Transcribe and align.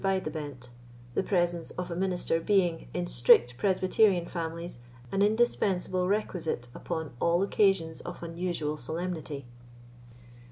Bide 0.03 0.23
the 0.23 0.31
Bent; 0.31 0.71
the 1.13 1.21
presence 1.21 1.69
of 1.77 1.91
a 1.91 1.95
minister 1.95 2.39
being, 2.39 2.87
in 2.91 3.05
strict 3.05 3.55
Presbyterian 3.59 4.25
families, 4.25 4.79
an 5.11 5.21
indispensable 5.21 6.07
requisite 6.07 6.67
upon 6.73 7.11
all 7.19 7.43
occasions 7.43 8.01
of 8.01 8.23
unusual 8.23 8.77
solemnity. 8.77 9.45